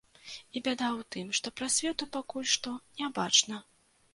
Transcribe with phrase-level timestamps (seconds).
[0.55, 3.65] І бяда ў тым, што прасвету пакуль што не бачна.